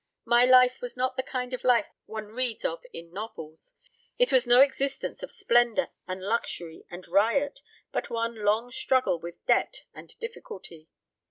[0.25, 3.75] My life was not the kind of life one reads of in novels.
[4.17, 9.45] It was no existence of splendour and luxury and riot, but one long struggle with
[9.45, 10.89] debt and difficulty.